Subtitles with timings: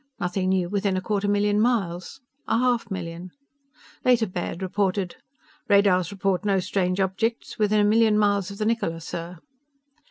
[0.19, 2.21] Nothing new within a quarter million miles.
[2.47, 3.29] A half million.
[4.03, 5.17] Later Baird reported:
[5.69, 9.37] "Radars report no strange objects within a million miles of the Niccola, sir."